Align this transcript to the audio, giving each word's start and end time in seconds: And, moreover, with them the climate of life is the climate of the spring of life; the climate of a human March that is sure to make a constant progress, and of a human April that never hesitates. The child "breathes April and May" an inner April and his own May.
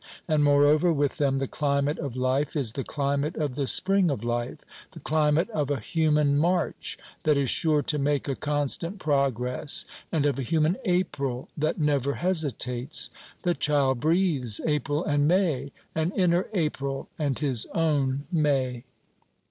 And, 0.27 0.43
moreover, 0.43 0.91
with 0.91 1.19
them 1.19 1.37
the 1.37 1.45
climate 1.47 1.99
of 1.99 2.15
life 2.15 2.55
is 2.55 2.73
the 2.73 2.83
climate 2.83 3.35
of 3.35 3.53
the 3.53 3.67
spring 3.67 4.09
of 4.09 4.23
life; 4.23 4.57
the 4.93 4.99
climate 4.99 5.47
of 5.51 5.69
a 5.69 5.79
human 5.79 6.39
March 6.39 6.97
that 7.21 7.37
is 7.37 7.51
sure 7.51 7.83
to 7.83 7.99
make 7.99 8.27
a 8.27 8.35
constant 8.35 8.97
progress, 8.97 9.85
and 10.11 10.25
of 10.25 10.39
a 10.39 10.41
human 10.41 10.77
April 10.85 11.49
that 11.55 11.77
never 11.79 12.15
hesitates. 12.15 13.11
The 13.43 13.53
child 13.53 13.99
"breathes 13.99 14.59
April 14.65 15.03
and 15.05 15.27
May" 15.27 15.71
an 15.93 16.11
inner 16.15 16.47
April 16.51 17.07
and 17.19 17.37
his 17.37 17.67
own 17.67 18.23
May. 18.31 18.85